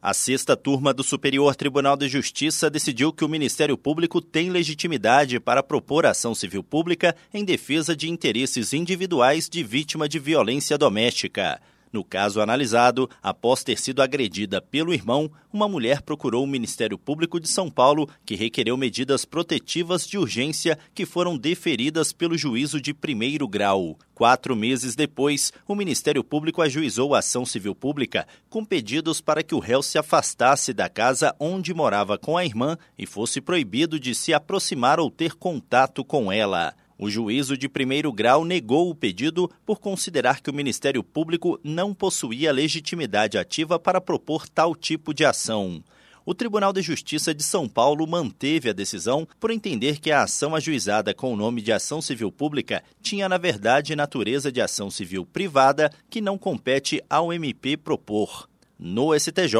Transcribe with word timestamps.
A 0.00 0.14
sexta 0.14 0.56
turma 0.56 0.94
do 0.94 1.02
Superior 1.02 1.56
Tribunal 1.56 1.96
de 1.96 2.06
Justiça 2.08 2.70
decidiu 2.70 3.12
que 3.12 3.24
o 3.24 3.28
Ministério 3.28 3.76
Público 3.76 4.20
tem 4.20 4.48
legitimidade 4.48 5.40
para 5.40 5.60
propor 5.60 6.06
ação 6.06 6.36
civil 6.36 6.62
pública 6.62 7.16
em 7.34 7.44
defesa 7.44 7.96
de 7.96 8.08
interesses 8.08 8.72
individuais 8.72 9.48
de 9.48 9.64
vítima 9.64 10.08
de 10.08 10.20
violência 10.20 10.78
doméstica. 10.78 11.60
No 11.92 12.04
caso 12.04 12.40
analisado, 12.40 13.08
após 13.22 13.64
ter 13.64 13.78
sido 13.78 14.02
agredida 14.02 14.60
pelo 14.60 14.92
irmão, 14.92 15.30
uma 15.52 15.68
mulher 15.68 16.02
procurou 16.02 16.44
o 16.44 16.46
Ministério 16.46 16.98
Público 16.98 17.40
de 17.40 17.48
São 17.48 17.70
Paulo, 17.70 18.08
que 18.24 18.34
requereu 18.34 18.76
medidas 18.76 19.24
protetivas 19.24 20.06
de 20.06 20.18
urgência 20.18 20.78
que 20.94 21.06
foram 21.06 21.36
deferidas 21.36 22.12
pelo 22.12 22.36
juízo 22.36 22.80
de 22.80 22.92
primeiro 22.92 23.48
grau. 23.48 23.98
Quatro 24.14 24.54
meses 24.54 24.94
depois, 24.94 25.52
o 25.66 25.74
Ministério 25.74 26.22
Público 26.24 26.60
ajuizou 26.60 27.14
a 27.14 27.20
ação 27.20 27.46
civil 27.46 27.74
pública 27.74 28.26
com 28.50 28.64
pedidos 28.64 29.20
para 29.20 29.42
que 29.42 29.54
o 29.54 29.60
réu 29.60 29.82
se 29.82 29.96
afastasse 29.96 30.72
da 30.72 30.88
casa 30.88 31.34
onde 31.38 31.72
morava 31.72 32.18
com 32.18 32.36
a 32.36 32.44
irmã 32.44 32.76
e 32.98 33.06
fosse 33.06 33.40
proibido 33.40 33.98
de 33.98 34.14
se 34.14 34.34
aproximar 34.34 34.98
ou 35.00 35.10
ter 35.10 35.34
contato 35.34 36.04
com 36.04 36.30
ela. 36.32 36.74
O 37.00 37.08
juízo 37.08 37.56
de 37.56 37.68
primeiro 37.68 38.12
grau 38.12 38.44
negou 38.44 38.90
o 38.90 38.94
pedido 38.94 39.48
por 39.64 39.78
considerar 39.78 40.40
que 40.40 40.50
o 40.50 40.52
Ministério 40.52 41.04
Público 41.04 41.60
não 41.62 41.94
possuía 41.94 42.50
legitimidade 42.50 43.38
ativa 43.38 43.78
para 43.78 44.00
propor 44.00 44.48
tal 44.48 44.74
tipo 44.74 45.14
de 45.14 45.24
ação. 45.24 45.80
O 46.26 46.34
Tribunal 46.34 46.72
de 46.72 46.82
Justiça 46.82 47.32
de 47.32 47.44
São 47.44 47.68
Paulo 47.68 48.04
manteve 48.04 48.68
a 48.68 48.72
decisão 48.72 49.28
por 49.38 49.52
entender 49.52 50.00
que 50.00 50.10
a 50.10 50.24
ação 50.24 50.56
ajuizada 50.56 51.14
com 51.14 51.32
o 51.32 51.36
nome 51.36 51.62
de 51.62 51.70
ação 51.70 52.02
civil 52.02 52.32
pública 52.32 52.82
tinha, 53.00 53.28
na 53.28 53.38
verdade, 53.38 53.94
natureza 53.94 54.50
de 54.50 54.60
ação 54.60 54.90
civil 54.90 55.24
privada 55.24 55.92
que 56.10 56.20
não 56.20 56.36
compete 56.36 57.00
ao 57.08 57.32
MP 57.32 57.76
propor. 57.76 58.48
No 58.80 59.12
STJ, 59.12 59.56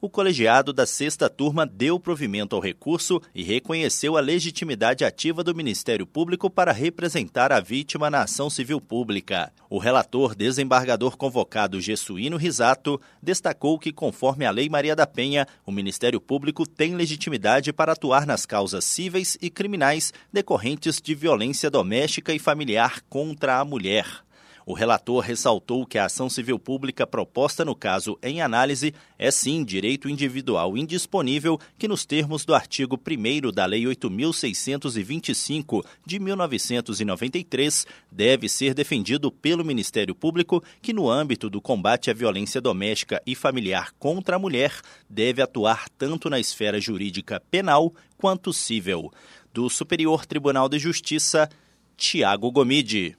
o 0.00 0.08
colegiado 0.08 0.72
da 0.72 0.86
sexta 0.86 1.28
turma 1.28 1.66
deu 1.66 1.98
provimento 1.98 2.54
ao 2.54 2.62
recurso 2.62 3.20
e 3.34 3.42
reconheceu 3.42 4.16
a 4.16 4.20
legitimidade 4.20 5.04
ativa 5.04 5.42
do 5.42 5.52
Ministério 5.52 6.06
Público 6.06 6.48
para 6.48 6.70
representar 6.70 7.50
a 7.50 7.58
vítima 7.58 8.08
na 8.08 8.22
ação 8.22 8.48
civil 8.48 8.80
pública. 8.80 9.52
O 9.68 9.78
relator 9.78 10.36
desembargador 10.36 11.16
convocado 11.16 11.80
Gessuíno 11.80 12.36
Risato 12.36 13.00
destacou 13.20 13.76
que, 13.76 13.92
conforme 13.92 14.46
a 14.46 14.52
Lei 14.52 14.68
Maria 14.68 14.94
da 14.94 15.04
Penha, 15.04 15.48
o 15.66 15.72
Ministério 15.72 16.20
Público 16.20 16.64
tem 16.64 16.94
legitimidade 16.94 17.72
para 17.72 17.94
atuar 17.94 18.24
nas 18.24 18.46
causas 18.46 18.84
cíveis 18.84 19.36
e 19.42 19.50
criminais 19.50 20.12
decorrentes 20.32 21.00
de 21.00 21.12
violência 21.12 21.68
doméstica 21.68 22.32
e 22.32 22.38
familiar 22.38 23.00
contra 23.08 23.58
a 23.58 23.64
mulher. 23.64 24.06
O 24.70 24.72
relator 24.72 25.24
ressaltou 25.24 25.84
que 25.84 25.98
a 25.98 26.04
ação 26.04 26.30
civil 26.30 26.56
pública 26.56 27.04
proposta 27.04 27.64
no 27.64 27.74
caso 27.74 28.16
em 28.22 28.40
análise 28.40 28.94
é 29.18 29.28
sim 29.28 29.64
direito 29.64 30.08
individual 30.08 30.78
indisponível 30.78 31.58
que, 31.76 31.88
nos 31.88 32.06
termos 32.06 32.44
do 32.44 32.54
artigo 32.54 32.96
1 32.96 33.50
da 33.50 33.66
Lei 33.66 33.82
8.625 33.82 35.84
de 36.06 36.20
1993, 36.20 37.84
deve 38.12 38.48
ser 38.48 38.72
defendido 38.72 39.32
pelo 39.32 39.64
Ministério 39.64 40.14
Público, 40.14 40.62
que, 40.80 40.92
no 40.92 41.10
âmbito 41.10 41.50
do 41.50 41.60
combate 41.60 42.08
à 42.08 42.14
violência 42.14 42.60
doméstica 42.60 43.20
e 43.26 43.34
familiar 43.34 43.90
contra 43.98 44.36
a 44.36 44.38
mulher, 44.38 44.72
deve 45.08 45.42
atuar 45.42 45.88
tanto 45.98 46.30
na 46.30 46.38
esfera 46.38 46.80
jurídica 46.80 47.42
penal 47.50 47.92
quanto 48.16 48.52
civil. 48.52 49.10
Do 49.52 49.68
Superior 49.68 50.24
Tribunal 50.24 50.68
de 50.68 50.78
Justiça, 50.78 51.48
Tiago 51.96 52.52
Gomide. 52.52 53.18